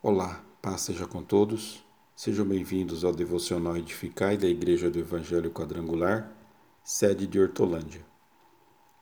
Olá, 0.00 0.44
paz 0.62 0.82
seja 0.82 1.08
com 1.08 1.24
todos. 1.24 1.84
Sejam 2.14 2.46
bem-vindos 2.46 3.02
ao 3.02 3.12
Devocional 3.12 3.76
Edificai 3.76 4.36
da 4.36 4.46
Igreja 4.46 4.88
do 4.88 4.96
Evangelho 4.96 5.50
Quadrangular, 5.50 6.32
sede 6.84 7.26
de 7.26 7.40
Hortolândia. 7.40 8.06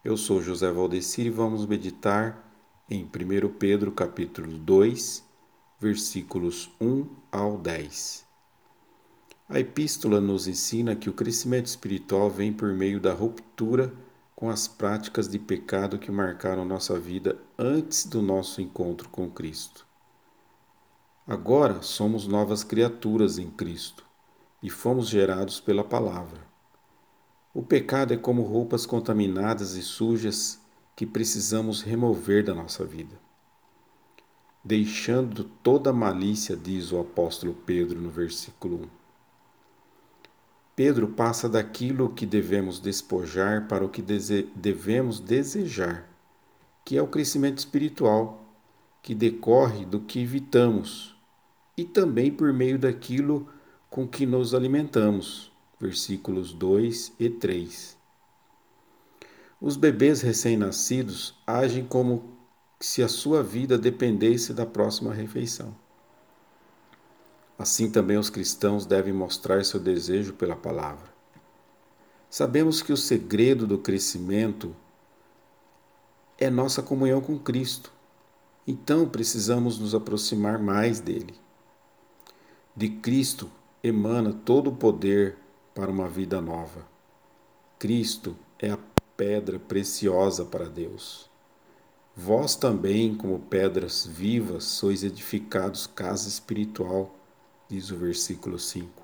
Eu 0.03 0.17
sou 0.17 0.41
José 0.41 0.73
Valdecir 0.73 1.27
e 1.27 1.31
vamos 1.31 1.67
meditar 1.67 2.51
em 2.89 3.05
1 3.05 3.49
Pedro 3.59 3.93
capítulo 3.93 4.57
2, 4.57 5.23
versículos 5.79 6.71
1 6.81 7.07
ao 7.31 7.59
10. 7.59 8.25
A 9.51 9.61
epístola 9.61 10.19
nos 10.19 10.49
ensina 10.49 10.97
que 10.97 11.11
o 11.11 11.15
crescimento 11.15 11.67
espiritual 11.67 12.31
vem 12.31 12.55
por 12.55 12.73
meio 12.73 12.99
da 12.99 13.13
ruptura 13.13 13.93
com 14.35 14.49
as 14.49 14.67
práticas 14.67 15.29
de 15.29 15.39
pecado 15.39 15.99
que 15.99 16.11
marcaram 16.11 16.65
nossa 16.65 16.99
vida 16.99 17.39
antes 17.59 18.07
do 18.07 18.23
nosso 18.23 18.63
encontro 18.63 19.11
com 19.11 19.29
Cristo. 19.29 19.86
Agora 21.29 21.83
somos 21.83 22.29
novas 22.29 22.63
criaturas 22.63 23.37
em 23.37 23.51
Cristo 23.51 24.05
e 24.63 24.71
fomos 24.71 25.09
gerados 25.09 25.59
pela 25.59 25.83
palavra. 25.83 26.41
O 27.53 27.65
pecado 27.65 28.15
é 28.15 28.17
como 28.17 28.43
roupas 28.43 28.87
contaminadas 28.87 29.75
e 29.75 29.83
sujas 29.83 30.61
que 30.95 31.05
precisamos 31.05 31.83
remover 31.83 32.45
da 32.45 32.55
nossa 32.55 32.85
vida. 32.85 33.19
Deixando 34.63 35.43
toda 35.43 35.93
malícia, 35.93 36.57
diz 36.57 36.93
o 36.93 37.01
apóstolo 37.01 37.55
Pedro 37.55 38.01
no 38.01 38.09
versículo 38.09 38.85
1. 38.85 38.89
Pedro 40.77 41.09
passa 41.09 41.49
daquilo 41.49 42.11
que 42.11 42.25
devemos 42.25 42.79
despojar 42.79 43.67
para 43.67 43.85
o 43.85 43.89
que 43.89 44.01
devemos 44.01 45.19
desejar, 45.19 46.09
que 46.85 46.97
é 46.97 47.03
o 47.03 47.09
crescimento 47.09 47.59
espiritual, 47.59 48.45
que 49.03 49.13
decorre 49.13 49.85
do 49.85 49.99
que 49.99 50.21
evitamos 50.21 51.16
e 51.77 51.85
também 51.85 52.31
por 52.31 52.53
meio 52.53 52.79
daquilo 52.79 53.49
com 53.91 54.07
que 54.07 54.25
nos 54.25 54.55
alimentamos. 54.55 55.53
Versículos 55.79 56.53
2 56.53 57.13
e 57.21 57.29
3. 57.29 57.97
Os 59.61 59.77
bebês 59.77 60.21
recém-nascidos 60.23 61.35
agem 61.47 61.85
como 61.87 62.37
se 62.81 63.03
a 63.03 63.09
sua 63.09 63.43
vida 63.43 63.77
dependesse 63.79 64.53
da 64.53 64.65
próxima 64.65 65.13
refeição. 65.13 65.75
Assim 67.59 67.91
também 67.91 68.19
os 68.19 68.29
cristãos 68.29 68.85
devem 68.85 69.13
mostrar 69.13 69.65
seu 69.65 69.81
desejo 69.81 70.35
pela 70.35 70.55
palavra. 70.55 71.15
Sabemos 72.29 72.83
que 72.83 72.93
o 72.93 72.97
segredo 72.97 73.67
do 73.67 73.79
crescimento 73.79 74.77
é 76.37 76.51
nossa 76.51 76.83
comunhão 76.83 77.21
com 77.21 77.39
Cristo. 77.39 77.91
Então 78.67 79.09
precisamos 79.09 79.79
nos 79.79 79.95
aproximar 79.95 80.59
mais 80.59 81.01
dele. 81.01 81.35
De 82.77 82.91
Cristo 82.91 83.51
emana 83.83 84.35
todo 84.35 84.69
o 84.69 84.77
poder 84.77 85.39
para 85.75 85.91
uma 85.91 86.07
vida 86.07 86.43
nova. 86.43 86.87
Cristo 87.79 88.37
é 88.59 88.71
a 88.71 88.79
pedra 89.17 89.59
preciosa 89.59 90.45
para 90.45 90.69
Deus. 90.69 91.31
Vós 92.15 92.55
também, 92.55 93.15
como 93.15 93.39
pedras 93.39 94.07
vivas, 94.07 94.65
sois 94.65 95.03
edificados 95.03 95.87
casa 95.87 96.29
espiritual, 96.29 97.17
diz 97.67 97.91
o 97.91 97.97
versículo 97.97 98.59
5. 98.59 99.03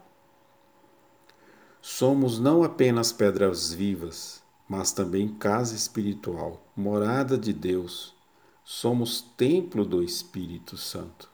Somos 1.81 2.39
não 2.39 2.63
apenas 2.63 3.11
pedras 3.11 3.73
vivas, 3.73 4.43
mas 4.69 4.93
também 4.93 5.29
casa 5.29 5.75
espiritual, 5.75 6.63
morada 6.77 7.39
de 7.39 7.55
Deus. 7.55 8.15
Somos 8.63 9.23
templo 9.35 9.83
do 9.83 10.03
Espírito 10.03 10.77
Santo. 10.77 11.32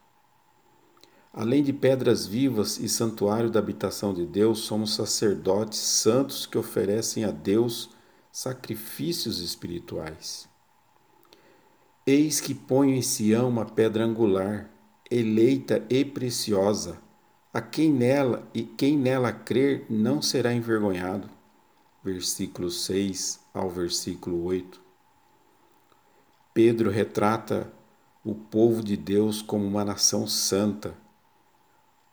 Além 1.39 1.62
de 1.62 1.72
pedras 1.72 2.27
vivas 2.27 2.81
e 2.81 2.89
santuário 2.89 3.48
da 3.48 3.61
habitação 3.61 4.12
de 4.12 4.27
Deus, 4.27 4.58
somos 4.58 4.94
sacerdotes 4.94 5.78
santos 5.78 6.44
que 6.47 6.58
oferecem 6.58 7.25
a 7.25 7.31
Deus 7.31 7.91
sacrifícios 8.32 9.38
espirituais. 9.38 10.48
Eis 12.04 12.41
que 12.41 12.53
ponho 12.53 12.93
em 12.93 13.03
Sião 13.03 13.48
uma 13.48 13.65
pedra 13.65 14.04
angular, 14.04 14.69
eleita 15.09 15.87
e 15.88 16.04
preciosa, 16.04 16.98
a 17.54 17.60
quem 17.60 17.93
nela 17.93 18.44
e 18.53 18.65
quem 18.65 18.98
nela 18.98 19.31
crer 19.31 19.87
não 19.88 20.21
será 20.21 20.53
envergonhado. 20.53 21.31
Versículo 22.03 22.69
6 22.69 23.38
ao 23.54 23.71
versículo 23.71 24.43
8. 24.43 24.82
Pedro 26.53 26.91
retrata 26.91 27.72
o 28.25 28.34
povo 28.34 28.82
de 28.82 28.97
Deus 28.97 29.41
como 29.41 29.65
uma 29.65 29.84
nação 29.84 30.27
santa 30.27 31.06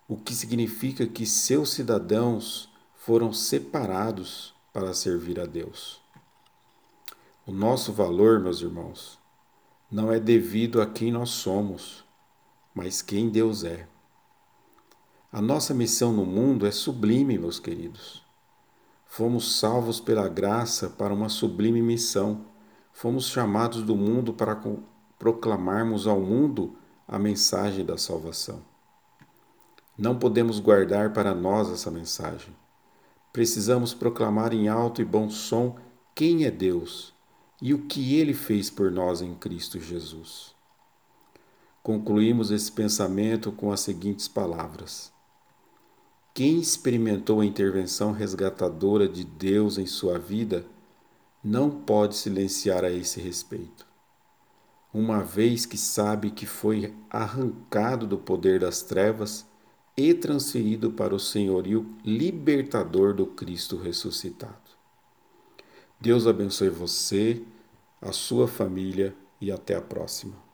o 0.08 0.16
que 0.16 0.36
significa 0.36 1.08
que 1.08 1.26
seus 1.26 1.72
cidadãos 1.72 2.70
foram 2.94 3.34
separados 3.34 4.54
para 4.72 4.94
servir 4.94 5.40
a 5.40 5.46
Deus. 5.46 6.02
O 7.46 7.52
nosso 7.52 7.92
valor, 7.92 8.40
meus 8.40 8.62
irmãos, 8.62 9.18
não 9.92 10.12
é 10.12 10.20
devido 10.20 10.82
a 10.82 10.86
quem 10.86 11.12
nós 11.12 11.30
somos, 11.30 12.04
mas 12.74 13.02
quem 13.02 13.30
Deus 13.30 13.64
é. 13.64 13.88
A 15.32 15.42
nossa 15.42 15.74
missão 15.74 16.12
no 16.12 16.26
mundo 16.26 16.66
é 16.66 16.72
sublime, 16.72 17.38
meus 17.38 17.60
queridos. 17.60 18.24
Fomos 19.06 19.60
salvos 19.60 20.00
pela 20.00 20.28
graça 20.28 20.90
para 20.90 21.14
uma 21.14 21.30
sublime 21.30 21.82
missão. 21.82 22.46
Fomos 22.92 23.28
chamados 23.28 23.84
do 23.84 23.96
mundo 23.96 24.34
para 24.34 24.62
proclamarmos 25.18 26.08
ao 26.08 26.20
mundo 26.20 26.76
a 27.08 27.18
mensagem 27.18 27.86
da 27.86 27.98
salvação. 27.98 28.75
Não 29.98 30.20
podemos 30.20 30.60
guardar 30.60 31.14
para 31.14 31.34
nós 31.34 31.70
essa 31.70 31.90
mensagem. 31.90 32.54
Precisamos 33.32 33.94
proclamar 33.94 34.54
em 34.54 34.68
alto 34.68 35.02
e 35.02 35.06
bom 35.06 35.30
som 35.30 35.78
quem 36.14 36.44
é 36.44 36.52
Deus 36.52 37.14
e 37.62 37.74
o 37.74 37.86
que 37.86 38.16
ele 38.16 38.34
fez 38.34 38.70
por 38.70 38.92
nós 38.92 39.22
em 39.22 39.34
Cristo 39.36 39.80
Jesus. 39.80 40.54
Concluímos 41.82 42.52
esse 42.52 42.72
pensamento 42.72 43.52
com 43.52 43.72
as 43.72 43.80
seguintes 43.80 44.28
palavras: 44.28 45.14
Quem 46.34 46.60
experimentou 46.60 47.40
a 47.40 47.46
intervenção 47.46 48.12
resgatadora 48.12 49.08
de 49.08 49.24
Deus 49.24 49.78
em 49.78 49.86
sua 49.86 50.20
vida 50.20 50.66
não 51.42 51.70
pode 51.70 52.16
silenciar 52.16 52.84
a 52.84 52.90
esse 52.90 53.22
respeito. 53.22 53.86
Uma 54.94 55.22
vez 55.22 55.66
que 55.66 55.78
sabe 55.78 56.32
que 56.32 56.46
foi 56.46 56.94
arrancado 57.10 58.08
do 58.08 58.18
poder 58.18 58.60
das 58.60 58.82
trevas 58.82 59.46
e 59.98 60.14
transferido 60.14 60.92
para 60.92 61.16
o 61.16 61.20
senhorio 61.20 61.86
libertador 62.04 63.14
do 63.14 63.26
Cristo 63.26 63.78
ressuscitado. 63.78 64.76
Deus 66.00 66.28
abençoe 66.28 66.70
você, 66.70 67.42
a 68.02 68.12
sua 68.12 68.48
família 68.48 69.16
e 69.40 69.52
até 69.52 69.76
a 69.76 69.82
próxima. 69.82 70.45